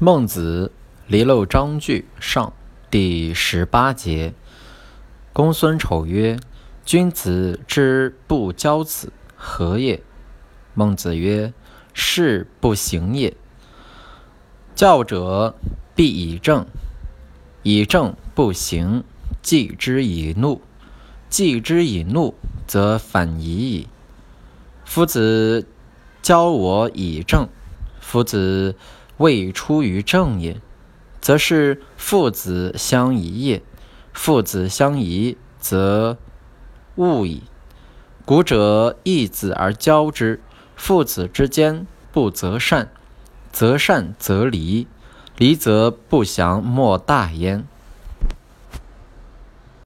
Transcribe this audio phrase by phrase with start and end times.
[0.00, 0.72] 孟子
[1.06, 2.52] 离娄章句上
[2.90, 4.34] 第十八节。
[5.32, 6.36] 公孙丑曰
[6.84, 10.02] ：“君子之不教子，何也？”
[10.74, 11.52] 孟子曰
[11.94, 13.36] ：“事不行也。
[14.74, 15.54] 教者
[15.94, 16.66] 必以正，
[17.62, 19.04] 以正不行，
[19.42, 20.60] 继之以怒，
[21.28, 22.34] 继之以怒，
[22.66, 23.86] 则反夷矣。
[24.84, 25.68] 夫子
[26.20, 27.48] 教我以正，
[28.00, 28.74] 夫子。”
[29.18, 30.60] 未出于正也，
[31.20, 33.62] 则是父子相宜也。
[34.12, 36.18] 父子相宜，则
[36.96, 37.42] 恶矣。
[38.24, 40.40] 古者义子而教之，
[40.76, 42.90] 父子之间不择善，
[43.52, 44.86] 择善则离，
[45.36, 47.66] 离则不祥莫大焉。